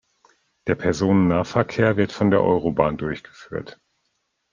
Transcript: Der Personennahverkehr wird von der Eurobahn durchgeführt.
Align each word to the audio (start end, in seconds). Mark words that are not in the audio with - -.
Der 0.65 0.73
Personennahverkehr 0.73 1.95
wird 1.95 2.11
von 2.11 2.31
der 2.31 2.41
Eurobahn 2.41 2.97
durchgeführt. 2.97 3.79